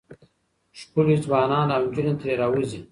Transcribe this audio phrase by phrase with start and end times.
[0.79, 2.79] ښکلي ځوانان او نجونې ترې راوځي.